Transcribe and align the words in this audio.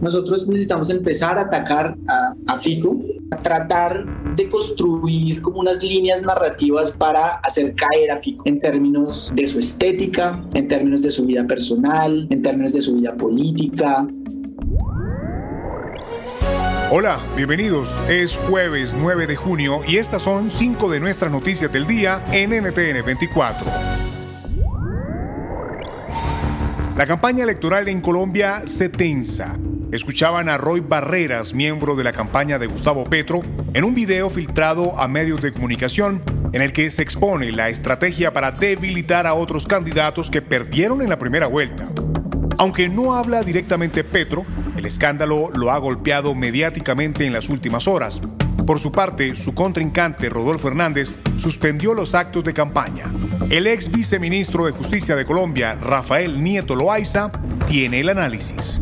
Nosotros 0.00 0.46
necesitamos 0.48 0.90
empezar 0.90 1.38
a 1.38 1.42
atacar 1.42 1.96
a, 2.46 2.58
Fico, 2.58 3.00
a 3.30 3.36
tratar 3.38 4.04
de 4.36 4.50
construir 4.50 5.40
como 5.40 5.60
unas 5.60 5.82
líneas 5.82 6.20
narrativas 6.22 6.92
para 6.92 7.36
hacer 7.38 7.74
caer 7.74 8.10
a 8.10 8.20
Fico 8.20 8.42
en 8.46 8.60
términos 8.60 9.32
de 9.34 9.46
su 9.46 9.58
estética, 9.58 10.38
en 10.52 10.68
términos 10.68 11.00
de 11.00 11.10
su 11.10 11.24
vida 11.24 11.46
personal, 11.46 12.26
en 12.30 12.42
términos 12.42 12.74
de 12.74 12.82
su 12.82 12.96
vida 12.96 13.16
política. 13.16 14.06
Hola, 16.90 17.18
bienvenidos. 17.34 17.88
Es 18.06 18.36
jueves 18.36 18.94
9 18.98 19.26
de 19.26 19.36
junio 19.36 19.80
y 19.88 19.96
estas 19.96 20.22
son 20.22 20.50
cinco 20.50 20.90
de 20.90 21.00
nuestras 21.00 21.32
noticias 21.32 21.72
del 21.72 21.86
día 21.86 22.22
en 22.30 22.50
NTN 22.50 23.04
24. 23.06 24.03
La 26.96 27.08
campaña 27.08 27.42
electoral 27.42 27.88
en 27.88 28.00
Colombia 28.00 28.62
se 28.66 28.88
tensa. 28.88 29.58
Escuchaban 29.90 30.48
a 30.48 30.58
Roy 30.58 30.78
Barreras, 30.78 31.52
miembro 31.52 31.96
de 31.96 32.04
la 32.04 32.12
campaña 32.12 32.56
de 32.60 32.68
Gustavo 32.68 33.02
Petro, 33.02 33.40
en 33.72 33.82
un 33.82 33.96
video 33.96 34.30
filtrado 34.30 34.96
a 34.96 35.08
medios 35.08 35.42
de 35.42 35.52
comunicación 35.52 36.22
en 36.52 36.62
el 36.62 36.72
que 36.72 36.92
se 36.92 37.02
expone 37.02 37.50
la 37.50 37.68
estrategia 37.68 38.32
para 38.32 38.52
debilitar 38.52 39.26
a 39.26 39.34
otros 39.34 39.66
candidatos 39.66 40.30
que 40.30 40.40
perdieron 40.40 41.02
en 41.02 41.10
la 41.10 41.18
primera 41.18 41.48
vuelta. 41.48 41.88
Aunque 42.58 42.88
no 42.88 43.16
habla 43.16 43.42
directamente 43.42 44.04
Petro, 44.04 44.46
el 44.76 44.86
escándalo 44.86 45.50
lo 45.52 45.72
ha 45.72 45.78
golpeado 45.78 46.36
mediáticamente 46.36 47.26
en 47.26 47.32
las 47.32 47.48
últimas 47.48 47.88
horas. 47.88 48.20
Por 48.68 48.78
su 48.78 48.92
parte, 48.92 49.34
su 49.34 49.52
contrincante 49.52 50.28
Rodolfo 50.28 50.68
Hernández 50.68 51.12
suspendió 51.38 51.92
los 51.92 52.14
actos 52.14 52.44
de 52.44 52.54
campaña. 52.54 53.02
El 53.50 53.66
ex 53.66 53.90
viceministro 53.90 54.64
de 54.64 54.72
Justicia 54.72 55.14
de 55.14 55.26
Colombia, 55.26 55.74
Rafael 55.74 56.42
Nieto 56.42 56.74
Loaiza, 56.74 57.30
tiene 57.66 58.00
el 58.00 58.08
análisis. 58.08 58.80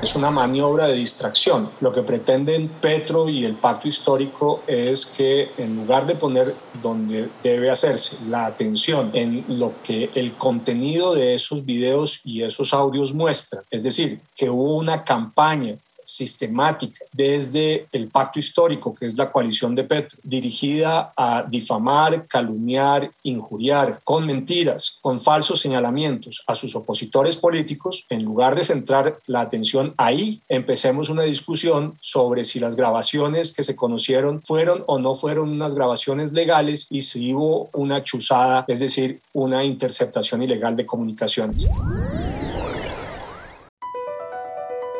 Es 0.00 0.14
una 0.14 0.30
maniobra 0.30 0.86
de 0.86 0.94
distracción. 0.94 1.68
Lo 1.80 1.92
que 1.92 2.02
pretenden 2.02 2.68
Petro 2.68 3.28
y 3.28 3.44
el 3.44 3.54
pacto 3.54 3.88
histórico 3.88 4.62
es 4.68 5.04
que 5.04 5.50
en 5.58 5.74
lugar 5.74 6.06
de 6.06 6.14
poner 6.14 6.54
donde 6.80 7.28
debe 7.42 7.68
hacerse 7.68 8.24
la 8.28 8.46
atención 8.46 9.10
en 9.12 9.44
lo 9.48 9.72
que 9.82 10.10
el 10.14 10.32
contenido 10.34 11.14
de 11.14 11.34
esos 11.34 11.64
videos 11.64 12.20
y 12.24 12.44
esos 12.44 12.72
audios 12.72 13.12
muestra, 13.14 13.62
es 13.70 13.82
decir, 13.82 14.20
que 14.36 14.48
hubo 14.48 14.76
una 14.76 15.02
campaña 15.02 15.74
sistemática 16.08 17.04
desde 17.12 17.86
el 17.92 18.08
pacto 18.08 18.38
histórico, 18.38 18.94
que 18.94 19.06
es 19.06 19.16
la 19.16 19.30
coalición 19.30 19.74
de 19.74 19.84
Petro, 19.84 20.16
dirigida 20.22 21.12
a 21.14 21.42
difamar, 21.42 22.26
calumniar, 22.26 23.10
injuriar, 23.24 24.00
con 24.02 24.24
mentiras, 24.24 24.98
con 25.02 25.20
falsos 25.20 25.60
señalamientos 25.60 26.42
a 26.46 26.54
sus 26.54 26.74
opositores 26.74 27.36
políticos, 27.36 28.06
en 28.08 28.22
lugar 28.22 28.56
de 28.56 28.64
centrar 28.64 29.18
la 29.26 29.42
atención 29.42 29.92
ahí, 29.98 30.40
empecemos 30.48 31.10
una 31.10 31.24
discusión 31.24 31.94
sobre 32.00 32.44
si 32.44 32.58
las 32.58 32.74
grabaciones 32.74 33.52
que 33.52 33.62
se 33.62 33.76
conocieron 33.76 34.40
fueron 34.42 34.84
o 34.86 34.98
no 34.98 35.14
fueron 35.14 35.50
unas 35.50 35.74
grabaciones 35.74 36.32
legales 36.32 36.86
y 36.88 37.02
si 37.02 37.34
hubo 37.34 37.68
una 37.74 38.02
chuzada, 38.02 38.64
es 38.66 38.80
decir, 38.80 39.20
una 39.34 39.62
interceptación 39.62 40.42
ilegal 40.42 40.74
de 40.74 40.86
comunicaciones. 40.86 41.66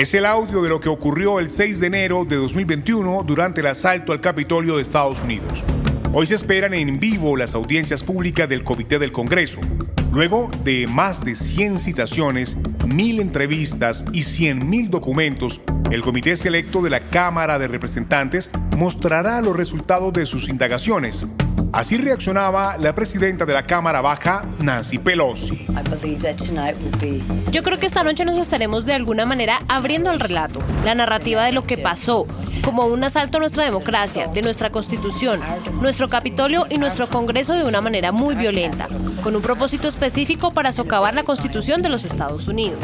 Es 0.00 0.14
el 0.14 0.24
audio 0.24 0.62
de 0.62 0.70
lo 0.70 0.80
que 0.80 0.88
ocurrió 0.88 1.40
el 1.40 1.50
6 1.50 1.78
de 1.78 1.88
enero 1.88 2.24
de 2.24 2.36
2021 2.36 3.22
durante 3.22 3.60
el 3.60 3.66
asalto 3.66 4.14
al 4.14 4.22
Capitolio 4.22 4.76
de 4.76 4.82
Estados 4.82 5.20
Unidos. 5.20 5.62
Hoy 6.14 6.26
se 6.26 6.36
esperan 6.36 6.72
en 6.72 6.98
vivo 6.98 7.36
las 7.36 7.54
audiencias 7.54 8.02
públicas 8.02 8.48
del 8.48 8.64
Comité 8.64 8.98
del 8.98 9.12
Congreso. 9.12 9.60
Luego 10.10 10.50
de 10.64 10.86
más 10.86 11.22
de 11.22 11.34
100 11.34 11.80
citaciones, 11.80 12.56
1.000 12.56 13.20
entrevistas 13.20 14.06
y 14.10 14.20
100.000 14.20 14.88
documentos, 14.88 15.60
el 15.90 16.00
Comité 16.00 16.34
Selecto 16.34 16.80
de 16.80 16.88
la 16.88 17.00
Cámara 17.00 17.58
de 17.58 17.68
Representantes 17.68 18.50
mostrará 18.78 19.42
los 19.42 19.54
resultados 19.54 20.14
de 20.14 20.24
sus 20.24 20.48
indagaciones. 20.48 21.26
Así 21.72 21.96
reaccionaba 21.96 22.76
la 22.78 22.94
presidenta 22.94 23.44
de 23.44 23.54
la 23.54 23.64
Cámara 23.64 24.00
Baja, 24.00 24.42
Nancy 24.58 24.98
Pelosi. 24.98 25.66
Yo 27.52 27.62
creo 27.62 27.78
que 27.78 27.86
esta 27.86 28.02
noche 28.02 28.24
nos 28.24 28.38
estaremos 28.38 28.84
de 28.84 28.94
alguna 28.94 29.24
manera 29.24 29.62
abriendo 29.68 30.10
el 30.10 30.18
relato, 30.18 30.60
la 30.84 30.96
narrativa 30.96 31.44
de 31.44 31.52
lo 31.52 31.62
que 31.62 31.78
pasó, 31.78 32.26
como 32.64 32.86
un 32.86 33.04
asalto 33.04 33.36
a 33.36 33.40
nuestra 33.40 33.64
democracia, 33.64 34.26
de 34.26 34.42
nuestra 34.42 34.70
constitución, 34.70 35.40
nuestro 35.80 36.08
Capitolio 36.08 36.66
y 36.68 36.78
nuestro 36.78 37.08
Congreso 37.08 37.54
de 37.54 37.64
una 37.64 37.80
manera 37.80 38.10
muy 38.10 38.34
violenta, 38.34 38.88
con 39.22 39.36
un 39.36 39.42
propósito 39.42 39.86
específico 39.86 40.52
para 40.52 40.72
socavar 40.72 41.14
la 41.14 41.22
constitución 41.22 41.82
de 41.82 41.88
los 41.88 42.04
Estados 42.04 42.48
Unidos. 42.48 42.80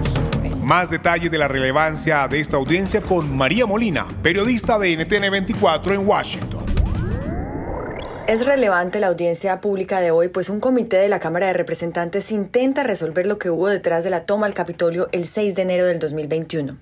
Más 0.62 0.91
detalles 0.91 1.31
de 1.31 1.39
la 1.39 1.49
relevancia 1.49 2.27
de 2.29 2.39
esta 2.39 2.56
audiencia 2.56 3.00
con 3.00 3.37
María 3.37 3.67
Molina, 3.67 4.06
periodista 4.23 4.79
de 4.79 4.97
NTN 4.97 5.31
24 5.31 5.94
en 5.94 6.06
Washington. 6.06 6.56
Es 8.26 8.44
relevante 8.44 8.99
la 8.99 9.06
audiencia 9.06 9.61
pública 9.61 10.00
de 10.00 10.11
hoy, 10.11 10.26
pues 10.26 10.49
un 10.49 10.58
comité 10.58 10.96
de 10.96 11.08
la 11.08 11.20
Cámara 11.20 11.46
de 11.46 11.52
Representantes 11.52 12.32
intenta 12.32 12.82
resolver 12.82 13.25
lo 13.25 13.38
que 13.38 13.50
hubo 13.50 13.69
detrás 13.69 14.02
de 14.02 14.11
la 14.11 14.26
toma 14.26 14.46
al 14.46 14.55
Capitolio 14.55 15.08
el 15.12 15.28
6 15.28 15.55
de 15.55 15.62
enero 15.62 15.87
del 15.87 16.00
2021. 16.00 16.76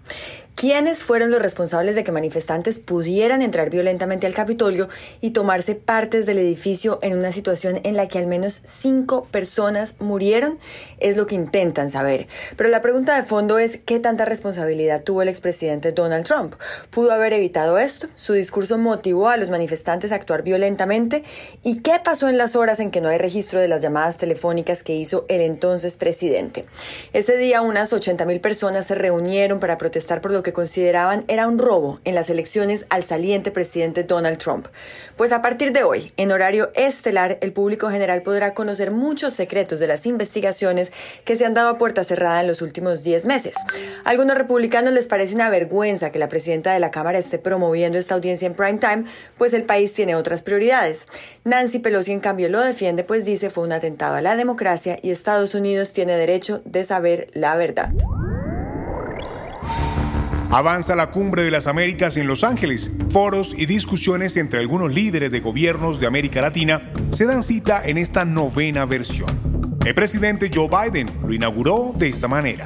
Quiénes 0.54 1.02
fueron 1.02 1.30
los 1.30 1.42
responsables 1.42 1.94
de 1.94 2.04
que 2.04 2.12
manifestantes 2.12 2.78
pudieran 2.78 3.42
entrar 3.42 3.70
violentamente 3.70 4.26
al 4.26 4.34
Capitolio 4.34 4.88
y 5.20 5.30
tomarse 5.30 5.74
partes 5.74 6.26
del 6.26 6.38
edificio 6.38 6.98
en 7.02 7.18
una 7.18 7.32
situación 7.32 7.80
en 7.84 7.96
la 7.96 8.08
que 8.08 8.18
al 8.18 8.26
menos 8.26 8.62
cinco 8.64 9.26
personas 9.30 9.94
murieron, 9.98 10.58
es 10.98 11.16
lo 11.16 11.26
que 11.26 11.34
intentan 11.34 11.90
saber. 11.90 12.28
Pero 12.56 12.70
la 12.70 12.82
pregunta 12.82 13.16
de 13.16 13.24
fondo 13.24 13.58
es 13.58 13.80
qué 13.84 13.98
tanta 13.98 14.24
responsabilidad 14.24 15.02
tuvo 15.02 15.22
el 15.22 15.28
expresidente 15.28 15.92
Donald 15.92 16.24
Trump. 16.24 16.54
¿Pudo 16.90 17.12
haber 17.12 17.32
evitado 17.32 17.78
esto? 17.78 18.08
¿Su 18.14 18.32
discurso 18.32 18.78
motivó 18.78 19.28
a 19.28 19.36
los 19.36 19.50
manifestantes 19.50 20.12
a 20.12 20.16
actuar 20.16 20.42
violentamente? 20.42 21.24
¿Y 21.62 21.80
qué 21.80 22.00
pasó 22.02 22.28
en 22.28 22.38
las 22.38 22.54
horas 22.54 22.80
en 22.80 22.90
que 22.90 23.00
no 23.00 23.08
hay 23.08 23.18
registro 23.18 23.60
de 23.60 23.68
las 23.68 23.82
llamadas 23.82 24.18
telefónicas 24.18 24.82
que 24.82 24.94
hizo 24.94 25.24
el 25.28 25.40
entonces 25.40 25.96
presidente? 25.96 26.64
Ese 27.12 27.36
día 27.36 27.60
unas 27.60 27.92
80 27.92 28.24
mil 28.24 28.40
personas 28.40 28.86
se 28.86 28.94
reunieron 28.94 29.60
para 29.60 29.78
protestar 29.78 30.20
por 30.20 30.30
lo 30.30 30.43
que 30.44 30.52
consideraban 30.52 31.24
era 31.26 31.48
un 31.48 31.58
robo 31.58 31.98
en 32.04 32.14
las 32.14 32.30
elecciones 32.30 32.86
al 32.90 33.02
saliente 33.02 33.50
presidente 33.50 34.04
Donald 34.04 34.38
Trump. 34.38 34.68
Pues 35.16 35.32
a 35.32 35.42
partir 35.42 35.72
de 35.72 35.82
hoy, 35.82 36.12
en 36.16 36.30
horario 36.30 36.70
estelar, 36.76 37.38
el 37.40 37.52
público 37.52 37.90
general 37.90 38.22
podrá 38.22 38.54
conocer 38.54 38.92
muchos 38.92 39.34
secretos 39.34 39.80
de 39.80 39.88
las 39.88 40.06
investigaciones 40.06 40.92
que 41.24 41.36
se 41.36 41.44
han 41.44 41.54
dado 41.54 41.70
a 41.70 41.78
puerta 41.78 42.04
cerrada 42.04 42.40
en 42.40 42.46
los 42.46 42.62
últimos 42.62 43.02
10 43.02 43.26
meses. 43.26 43.54
A 44.04 44.10
algunos 44.10 44.36
republicanos 44.36 44.94
les 44.94 45.08
parece 45.08 45.34
una 45.34 45.50
vergüenza 45.50 46.12
que 46.12 46.20
la 46.20 46.28
presidenta 46.28 46.72
de 46.72 46.78
la 46.78 46.92
Cámara 46.92 47.18
esté 47.18 47.40
promoviendo 47.40 47.98
esta 47.98 48.14
audiencia 48.14 48.46
en 48.46 48.54
prime 48.54 48.78
time, 48.78 49.04
pues 49.36 49.52
el 49.52 49.64
país 49.64 49.92
tiene 49.92 50.14
otras 50.14 50.42
prioridades. 50.42 51.08
Nancy 51.42 51.80
Pelosi, 51.80 52.12
en 52.12 52.20
cambio, 52.20 52.48
lo 52.48 52.60
defiende, 52.60 53.02
pues 53.02 53.24
dice 53.24 53.50
fue 53.50 53.64
un 53.64 53.72
atentado 53.72 54.14
a 54.14 54.22
la 54.22 54.36
democracia 54.36 54.98
y 55.02 55.10
Estados 55.10 55.54
Unidos 55.54 55.92
tiene 55.92 56.16
derecho 56.16 56.60
de 56.64 56.84
saber 56.84 57.30
la 57.32 57.56
verdad. 57.56 57.92
Avanza 60.50 60.94
la 60.94 61.10
cumbre 61.10 61.42
de 61.42 61.50
las 61.50 61.66
Américas 61.66 62.16
en 62.16 62.26
Los 62.26 62.44
Ángeles. 62.44 62.90
Foros 63.10 63.54
y 63.56 63.66
discusiones 63.66 64.36
entre 64.36 64.60
algunos 64.60 64.92
líderes 64.92 65.30
de 65.30 65.40
gobiernos 65.40 65.98
de 65.98 66.06
América 66.06 66.40
Latina 66.40 66.92
se 67.10 67.26
dan 67.26 67.42
cita 67.42 67.82
en 67.84 67.98
esta 67.98 68.24
novena 68.24 68.84
versión. 68.84 69.28
El 69.84 69.94
presidente 69.94 70.50
Joe 70.52 70.68
Biden 70.68 71.10
lo 71.26 71.34
inauguró 71.34 71.92
de 71.96 72.08
esta 72.08 72.28
manera. 72.28 72.64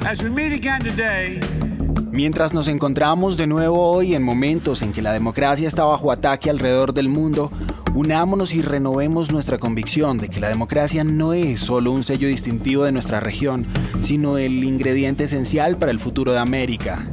Mientras 2.11 2.53
nos 2.53 2.67
encontramos 2.67 3.37
de 3.37 3.47
nuevo 3.47 3.91
hoy 3.91 4.15
en 4.15 4.23
momentos 4.23 4.81
en 4.81 4.93
que 4.93 5.01
la 5.01 5.13
democracia 5.13 5.67
está 5.67 5.85
bajo 5.85 6.11
ataque 6.11 6.49
alrededor 6.49 6.93
del 6.93 7.07
mundo, 7.07 7.51
unámonos 7.93 8.53
y 8.53 8.61
renovemos 8.61 9.31
nuestra 9.31 9.57
convicción 9.57 10.17
de 10.17 10.29
que 10.29 10.39
la 10.39 10.49
democracia 10.49 11.03
no 11.03 11.33
es 11.33 11.59
solo 11.59 11.91
un 11.91 12.03
sello 12.03 12.27
distintivo 12.27 12.83
de 12.83 12.91
nuestra 12.91 13.19
región, 13.19 13.67
sino 14.01 14.37
el 14.37 14.63
ingrediente 14.63 15.25
esencial 15.25 15.77
para 15.77 15.91
el 15.91 15.99
futuro 15.99 16.31
de 16.31 16.39
América. 16.39 17.09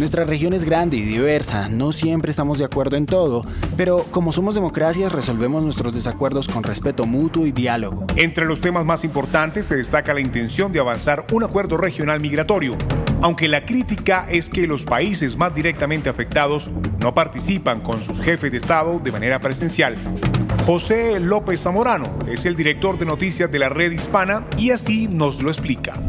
Nuestra 0.00 0.24
región 0.24 0.54
es 0.54 0.64
grande 0.64 0.96
y 0.96 1.02
diversa, 1.02 1.68
no 1.68 1.92
siempre 1.92 2.30
estamos 2.30 2.56
de 2.56 2.64
acuerdo 2.64 2.96
en 2.96 3.04
todo, 3.04 3.44
pero 3.76 4.06
como 4.10 4.32
somos 4.32 4.54
democracias 4.54 5.12
resolvemos 5.12 5.62
nuestros 5.62 5.94
desacuerdos 5.94 6.48
con 6.48 6.62
respeto 6.62 7.04
mutuo 7.04 7.44
y 7.44 7.52
diálogo. 7.52 8.06
Entre 8.16 8.46
los 8.46 8.62
temas 8.62 8.86
más 8.86 9.04
importantes 9.04 9.66
se 9.66 9.76
destaca 9.76 10.14
la 10.14 10.20
intención 10.20 10.72
de 10.72 10.80
avanzar 10.80 11.26
un 11.34 11.44
acuerdo 11.44 11.76
regional 11.76 12.18
migratorio, 12.18 12.78
aunque 13.20 13.46
la 13.46 13.66
crítica 13.66 14.26
es 14.30 14.48
que 14.48 14.66
los 14.66 14.84
países 14.84 15.36
más 15.36 15.54
directamente 15.54 16.08
afectados 16.08 16.70
no 17.02 17.12
participan 17.12 17.82
con 17.82 18.00
sus 18.00 18.22
jefes 18.22 18.52
de 18.52 18.56
Estado 18.56 19.00
de 19.00 19.12
manera 19.12 19.38
presencial. 19.38 19.96
José 20.64 21.20
López 21.20 21.60
Zamorano 21.60 22.06
es 22.26 22.46
el 22.46 22.56
director 22.56 22.98
de 22.98 23.04
noticias 23.04 23.52
de 23.52 23.58
la 23.58 23.68
red 23.68 23.92
hispana 23.92 24.46
y 24.56 24.70
así 24.70 25.08
nos 25.08 25.42
lo 25.42 25.50
explica. 25.50 26.00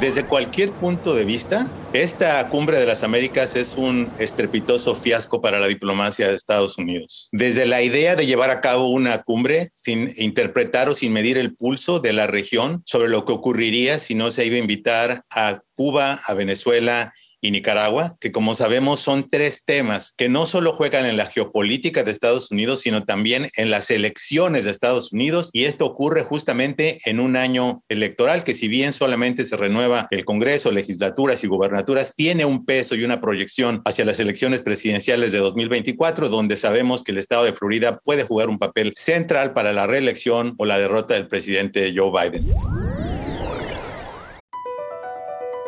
Desde 0.00 0.24
cualquier 0.24 0.70
punto 0.70 1.14
de 1.14 1.26
vista, 1.26 1.68
esta 1.92 2.48
cumbre 2.48 2.78
de 2.78 2.86
las 2.86 3.02
Américas 3.02 3.54
es 3.54 3.76
un 3.76 4.10
estrepitoso 4.18 4.94
fiasco 4.94 5.42
para 5.42 5.60
la 5.60 5.66
diplomacia 5.66 6.26
de 6.26 6.36
Estados 6.36 6.78
Unidos. 6.78 7.28
Desde 7.32 7.66
la 7.66 7.82
idea 7.82 8.16
de 8.16 8.24
llevar 8.24 8.48
a 8.48 8.62
cabo 8.62 8.88
una 8.88 9.22
cumbre 9.22 9.68
sin 9.74 10.14
interpretar 10.16 10.88
o 10.88 10.94
sin 10.94 11.12
medir 11.12 11.36
el 11.36 11.54
pulso 11.54 12.00
de 12.00 12.14
la 12.14 12.26
región 12.26 12.82
sobre 12.86 13.10
lo 13.10 13.26
que 13.26 13.32
ocurriría 13.32 13.98
si 13.98 14.14
no 14.14 14.30
se 14.30 14.46
iba 14.46 14.56
a 14.56 14.60
invitar 14.60 15.24
a 15.28 15.60
Cuba, 15.74 16.22
a 16.24 16.32
Venezuela 16.32 17.12
y 17.40 17.50
Nicaragua, 17.50 18.16
que 18.20 18.32
como 18.32 18.54
sabemos 18.54 19.00
son 19.00 19.28
tres 19.28 19.64
temas 19.64 20.12
que 20.16 20.28
no 20.28 20.46
solo 20.46 20.72
juegan 20.72 21.06
en 21.06 21.16
la 21.16 21.26
geopolítica 21.26 22.02
de 22.02 22.12
Estados 22.12 22.50
Unidos, 22.50 22.80
sino 22.80 23.04
también 23.04 23.50
en 23.56 23.70
las 23.70 23.90
elecciones 23.90 24.64
de 24.64 24.70
Estados 24.70 25.12
Unidos. 25.12 25.50
Y 25.52 25.64
esto 25.64 25.86
ocurre 25.86 26.22
justamente 26.22 27.00
en 27.04 27.20
un 27.20 27.36
año 27.36 27.82
electoral 27.88 28.44
que 28.44 28.54
si 28.54 28.68
bien 28.68 28.92
solamente 28.92 29.46
se 29.46 29.56
renueva 29.56 30.06
el 30.10 30.24
Congreso, 30.24 30.70
legislaturas 30.70 31.42
y 31.44 31.46
gubernaturas, 31.46 32.14
tiene 32.14 32.44
un 32.44 32.64
peso 32.64 32.94
y 32.94 33.04
una 33.04 33.20
proyección 33.20 33.82
hacia 33.84 34.04
las 34.04 34.20
elecciones 34.20 34.62
presidenciales 34.62 35.32
de 35.32 35.38
2024, 35.38 36.28
donde 36.28 36.56
sabemos 36.56 37.02
que 37.02 37.12
el 37.12 37.18
estado 37.18 37.44
de 37.44 37.52
Florida 37.52 37.98
puede 37.98 38.24
jugar 38.24 38.48
un 38.48 38.58
papel 38.58 38.92
central 38.96 39.52
para 39.52 39.72
la 39.72 39.86
reelección 39.86 40.54
o 40.58 40.66
la 40.66 40.78
derrota 40.78 41.14
del 41.14 41.28
presidente 41.28 41.92
Joe 41.94 42.10
Biden. 42.10 42.89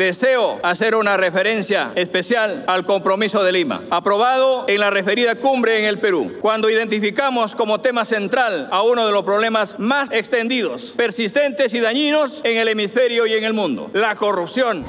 Deseo 0.00 0.60
hacer 0.62 0.94
una 0.94 1.18
referencia 1.18 1.92
especial 1.94 2.64
al 2.68 2.86
compromiso 2.86 3.44
de 3.44 3.52
Lima, 3.52 3.82
aprobado 3.90 4.64
en 4.66 4.80
la 4.80 4.88
referida 4.88 5.34
cumbre 5.34 5.78
en 5.78 5.84
el 5.84 5.98
Perú, 5.98 6.38
cuando 6.40 6.70
identificamos 6.70 7.54
como 7.54 7.82
tema 7.82 8.06
central 8.06 8.70
a 8.72 8.80
uno 8.80 9.04
de 9.04 9.12
los 9.12 9.24
problemas 9.24 9.78
más 9.78 10.10
extendidos, 10.10 10.94
persistentes 10.96 11.74
y 11.74 11.80
dañinos 11.80 12.40
en 12.44 12.56
el 12.56 12.68
hemisferio 12.68 13.26
y 13.26 13.34
en 13.34 13.44
el 13.44 13.52
mundo, 13.52 13.90
la 13.92 14.14
corrupción. 14.14 14.84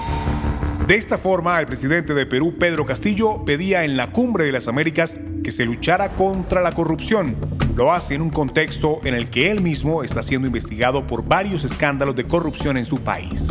De 0.88 0.96
esta 0.96 1.18
forma, 1.18 1.60
el 1.60 1.66
presidente 1.66 2.14
de 2.14 2.26
Perú, 2.26 2.56
Pedro 2.58 2.86
Castillo, 2.86 3.44
pedía 3.44 3.84
en 3.84 3.98
la 3.98 4.14
Cumbre 4.14 4.46
de 4.46 4.54
las 4.54 4.70
Américas 4.70 5.18
que 5.44 5.52
se 5.52 5.66
luchara 5.66 6.16
contra 6.16 6.62
la 6.62 6.72
corrupción. 6.72 7.36
Lo 7.76 7.92
hace 7.92 8.16
en 8.16 8.22
un 8.22 8.30
contexto 8.30 9.02
en 9.04 9.16
el 9.16 9.30
que 9.30 9.52
él 9.52 9.60
mismo 9.60 10.06
está 10.06 10.24
siendo 10.24 10.48
investigado 10.48 11.06
por 11.06 11.26
varios 11.26 11.66
escándalos 11.66 12.16
de 12.16 12.24
corrupción 12.24 12.78
en 12.78 12.86
su 12.86 13.02
país. 13.02 13.50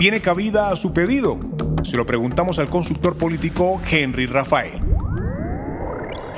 ¿Tiene 0.00 0.22
cabida 0.22 0.70
a 0.70 0.76
su 0.76 0.94
pedido? 0.94 1.38
Se 1.82 1.98
lo 1.98 2.06
preguntamos 2.06 2.58
al 2.58 2.70
consultor 2.70 3.18
político 3.18 3.78
Henry 3.86 4.24
Rafael. 4.24 4.89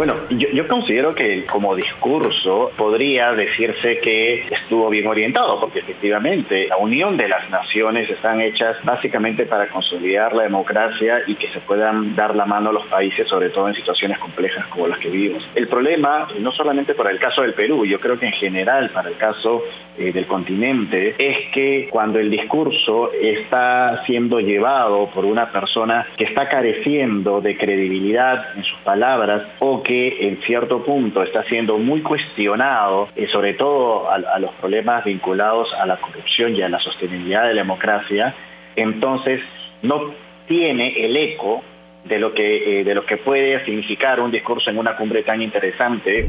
Bueno, 0.04 0.16
yo, 0.30 0.66
considero 0.66 1.14
que 1.14 1.44
como 1.44 1.76
discurso 1.76 2.72
podría 2.76 3.34
decirse 3.34 4.00
que 4.00 4.48
estuvo 4.50 4.90
bien 4.90 5.06
orientado, 5.06 5.60
porque 5.60 5.78
efectivamente 5.78 6.66
la 6.66 6.76
unión 6.76 7.16
de 7.16 7.28
las 7.28 7.48
naciones 7.50 8.10
están 8.10 8.40
hechas 8.40 8.78
básicamente 8.82 9.46
para 9.46 9.68
consolidar 9.68 10.34
la 10.34 10.42
democracia 10.42 11.22
y 11.28 11.36
que 11.36 11.46
se 11.50 11.60
puedan 11.60 12.16
dar 12.16 12.34
la 12.34 12.46
mano 12.46 12.70
a 12.70 12.72
los 12.72 12.86
países, 12.86 13.28
sobre 13.28 13.50
todo 13.50 13.68
en 13.68 13.74
situaciones 13.74 14.18
complejas 14.18 14.66
como 14.70 14.88
las 14.88 14.98
que 14.98 15.08
vivimos. 15.08 15.48
El 15.54 15.68
problema, 15.68 16.26
no 16.40 16.50
solamente 16.50 16.94
para 16.94 17.12
el 17.12 17.20
caso 17.20 17.42
del 17.42 17.54
Perú, 17.54 17.86
yo 17.86 18.00
creo 18.00 18.18
que 18.18 18.26
en 18.26 18.32
general 18.32 18.90
para 18.90 19.08
el 19.08 19.16
caso 19.16 19.62
eh, 19.98 20.10
del 20.10 20.26
continente, 20.26 21.14
es 21.16 21.52
que 21.52 21.86
cuando 21.92 22.18
el 22.18 22.28
discurso 22.28 23.12
está 23.12 24.02
siendo 24.04 24.40
llevado 24.40 25.10
por 25.14 25.24
una 25.24 25.52
persona 25.52 26.08
que 26.16 26.24
está 26.24 26.48
careciendo 26.48 27.40
de 27.40 27.56
credibilidad 27.56 28.56
en 28.56 28.64
sus 28.64 28.80
palabras 28.80 29.42
o 29.60 29.80
que 29.80 29.91
en 29.92 30.40
cierto 30.42 30.84
punto 30.84 31.22
está 31.22 31.44
siendo 31.44 31.78
muy 31.78 32.02
cuestionado, 32.02 33.08
y 33.16 33.26
sobre 33.26 33.54
todo 33.54 34.10
a, 34.10 34.38
los 34.38 34.52
problemas 34.54 35.04
vinculados 35.04 35.72
a 35.74 35.86
la 35.86 36.00
corrupción 36.00 36.54
y 36.56 36.62
a 36.62 36.68
la 36.68 36.80
sostenibilidad 36.80 37.42
de 37.42 37.54
la 37.54 37.62
democracia, 37.62 38.34
entonces 38.76 39.40
no 39.82 40.12
tiene 40.46 41.04
el 41.04 41.16
eco 41.16 41.62
de 42.04 42.18
lo 42.18 42.34
que, 42.34 42.80
eh, 42.80 42.84
de 42.84 42.94
lo 42.94 43.06
que 43.06 43.16
puede 43.16 43.64
significar 43.64 44.20
un 44.20 44.30
discurso 44.30 44.70
en 44.70 44.78
una 44.78 44.96
cumbre 44.96 45.22
tan 45.22 45.40
interesante. 45.40 46.28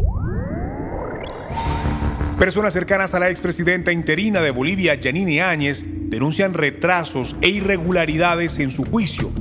Personas 2.38 2.74
cercanas 2.74 3.14
a 3.16 3.20
la 3.20 3.30
expresidenta 3.30 3.92
interina 3.92 4.42
de 4.42 4.52
Bolivia, 4.52 4.96
Yanine 4.96 5.42
Áñez, 5.42 5.84
denuncian 6.10 6.54
retrasos 6.54 7.36
e 7.42 7.48
irregularidades 7.48 8.60
en 8.60 8.72
su 8.72 8.84
juicio 8.84 9.32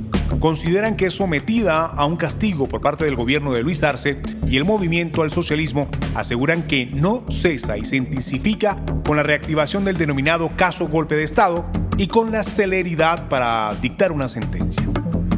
consideran 0.43 0.97
que 0.97 1.05
es 1.05 1.13
sometida 1.13 1.85
a 1.85 2.05
un 2.05 2.17
castigo 2.17 2.67
por 2.67 2.81
parte 2.81 3.05
del 3.05 3.15
gobierno 3.15 3.53
de 3.53 3.63
Luis 3.63 3.81
Arce 3.81 4.21
y 4.45 4.57
el 4.57 4.65
movimiento 4.65 5.21
al 5.21 5.31
socialismo 5.31 5.87
aseguran 6.15 6.63
que 6.63 6.85
no 6.85 7.23
cesa 7.29 7.77
y 7.77 7.85
se 7.85 7.95
intensifica 7.95 8.75
con 9.05 9.15
la 9.15 9.23
reactivación 9.23 9.85
del 9.85 9.95
denominado 9.95 10.51
caso 10.57 10.89
golpe 10.89 11.15
de 11.15 11.23
Estado 11.23 11.65
y 11.95 12.07
con 12.07 12.33
la 12.33 12.43
celeridad 12.43 13.29
para 13.29 13.73
dictar 13.81 14.11
una 14.11 14.27
sentencia. 14.27 14.83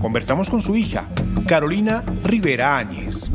Conversamos 0.01 0.49
con 0.49 0.63
su 0.63 0.75
hija, 0.75 1.07
Carolina 1.45 2.03
Rivera 2.23 2.75
Áñez. 2.75 3.29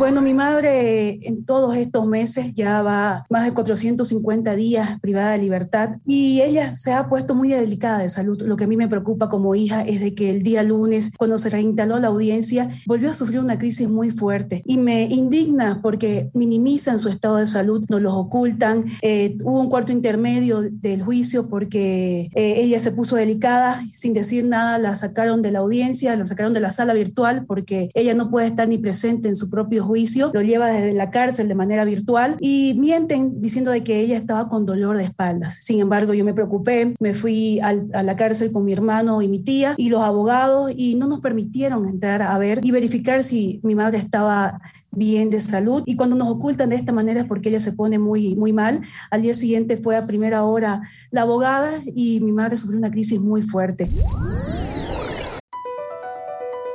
Bueno, 0.00 0.22
mi 0.22 0.32
madre 0.32 1.28
en 1.28 1.44
todos 1.44 1.76
estos 1.76 2.06
meses 2.06 2.54
ya 2.54 2.80
va 2.80 3.26
más 3.28 3.44
de 3.44 3.52
450 3.52 4.56
días 4.56 4.98
privada 4.98 5.32
de 5.32 5.38
libertad 5.38 5.96
y 6.06 6.40
ella 6.40 6.74
se 6.74 6.94
ha 6.94 7.10
puesto 7.10 7.34
muy 7.34 7.50
delicada 7.50 7.98
de 7.98 8.08
salud. 8.08 8.40
Lo 8.40 8.56
que 8.56 8.64
a 8.64 8.66
mí 8.66 8.78
me 8.78 8.88
preocupa 8.88 9.28
como 9.28 9.54
hija 9.54 9.82
es 9.82 10.00
de 10.00 10.14
que 10.14 10.30
el 10.30 10.42
día 10.42 10.62
lunes, 10.62 11.12
cuando 11.18 11.36
se 11.36 11.50
reinstaló 11.50 11.98
la 11.98 12.06
audiencia, 12.06 12.70
volvió 12.86 13.10
a 13.10 13.14
sufrir 13.14 13.40
una 13.40 13.58
crisis 13.58 13.90
muy 13.90 14.10
fuerte 14.10 14.62
y 14.64 14.78
me 14.78 15.02
indigna 15.02 15.80
porque 15.82 16.30
minimizan 16.32 16.98
su 16.98 17.10
estado 17.10 17.36
de 17.36 17.46
salud, 17.46 17.84
nos 17.90 18.00
los 18.00 18.14
ocultan. 18.14 18.86
Eh, 19.02 19.36
hubo 19.44 19.60
un 19.60 19.68
cuarto 19.68 19.92
intermedio 19.92 20.62
del 20.62 21.02
juicio 21.02 21.46
porque 21.50 22.30
eh, 22.34 22.54
ella 22.56 22.80
se 22.80 22.90
puso 22.90 23.16
delicada, 23.16 23.84
sin 23.92 24.14
decir 24.14 24.46
nada, 24.46 24.78
la 24.78 24.96
sacaron 24.96 25.42
de 25.42 25.50
la 25.50 25.58
audiencia, 25.58 26.16
la 26.16 26.24
sacaron 26.24 26.54
de 26.54 26.60
la 26.60 26.70
sala 26.70 26.94
virtual 26.94 27.44
porque 27.44 27.90
ella 27.92 28.14
no 28.14 28.30
puede 28.30 28.46
estar 28.46 28.66
ni 28.66 28.78
presente 28.78 29.28
en 29.28 29.36
su 29.36 29.50
propio 29.50 29.89
lo 30.32 30.42
lleva 30.42 30.68
desde 30.68 30.92
la 30.92 31.10
cárcel 31.10 31.48
de 31.48 31.54
manera 31.54 31.84
virtual 31.84 32.36
y 32.40 32.74
mienten 32.78 33.40
diciendo 33.40 33.70
de 33.70 33.82
que 33.82 34.00
ella 34.00 34.16
estaba 34.16 34.48
con 34.48 34.66
dolor 34.66 34.96
de 34.96 35.04
espaldas. 35.04 35.56
Sin 35.60 35.80
embargo, 35.80 36.14
yo 36.14 36.24
me 36.24 36.34
preocupé, 36.34 36.94
me 37.00 37.14
fui 37.14 37.60
a 37.60 37.72
la 37.72 38.16
cárcel 38.16 38.52
con 38.52 38.64
mi 38.64 38.72
hermano 38.72 39.22
y 39.22 39.28
mi 39.28 39.40
tía 39.40 39.74
y 39.76 39.88
los 39.88 40.02
abogados 40.02 40.72
y 40.76 40.94
no 40.94 41.06
nos 41.06 41.20
permitieron 41.20 41.86
entrar 41.86 42.22
a 42.22 42.36
ver 42.38 42.60
y 42.62 42.70
verificar 42.70 43.22
si 43.22 43.60
mi 43.62 43.74
madre 43.74 43.98
estaba 43.98 44.60
bien 44.92 45.30
de 45.30 45.40
salud 45.40 45.82
y 45.86 45.94
cuando 45.94 46.16
nos 46.16 46.28
ocultan 46.28 46.70
de 46.70 46.76
esta 46.76 46.92
manera 46.92 47.20
es 47.20 47.26
porque 47.26 47.48
ella 47.48 47.60
se 47.60 47.72
pone 47.72 47.98
muy 47.98 48.34
muy 48.36 48.52
mal. 48.52 48.80
Al 49.10 49.22
día 49.22 49.34
siguiente 49.34 49.76
fue 49.76 49.96
a 49.96 50.06
primera 50.06 50.44
hora 50.44 50.82
la 51.10 51.22
abogada 51.22 51.70
y 51.86 52.20
mi 52.20 52.32
madre 52.32 52.56
sufrió 52.56 52.78
una 52.78 52.90
crisis 52.90 53.20
muy 53.20 53.42
fuerte. 53.42 53.88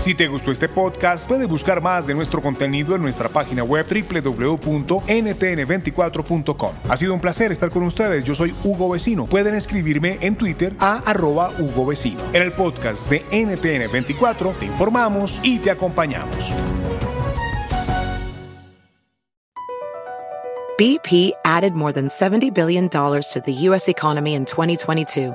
Si 0.00 0.14
te 0.14 0.28
gustó 0.28 0.50
este 0.50 0.66
podcast, 0.66 1.28
puedes 1.28 1.46
buscar 1.46 1.82
más 1.82 2.06
de 2.06 2.14
nuestro 2.14 2.40
contenido 2.40 2.94
en 2.94 3.02
nuestra 3.02 3.28
página 3.28 3.62
web 3.62 3.84
www.ntn24.com. 3.86 6.72
Ha 6.88 6.96
sido 6.96 7.12
un 7.12 7.20
placer 7.20 7.52
estar 7.52 7.68
con 7.68 7.82
ustedes. 7.82 8.24
Yo 8.24 8.34
soy 8.34 8.54
Hugo 8.64 8.88
Vecino. 8.88 9.26
Pueden 9.26 9.54
escribirme 9.54 10.16
en 10.22 10.36
Twitter 10.36 10.72
a 10.78 11.02
arroba 11.04 11.50
Hugo 11.58 11.84
Vecino. 11.84 12.22
En 12.32 12.40
el 12.40 12.52
podcast 12.52 13.10
de 13.10 13.22
NTN24 13.26 14.54
te 14.54 14.64
informamos 14.64 15.38
y 15.42 15.58
te 15.58 15.70
acompañamos. 15.70 16.50
BP 20.78 21.34
added 21.44 21.74
more 21.74 21.92
than 21.92 22.08
$70 22.08 22.54
billion 22.54 22.88
to 22.88 23.20
the 23.44 23.52
U.S. 23.68 23.86
economy 23.86 24.34
in 24.34 24.46
2022 24.46 25.34